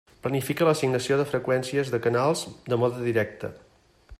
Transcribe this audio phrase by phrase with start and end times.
[0.27, 3.53] Planifica l'assignació de freqüències de canals de mode directe.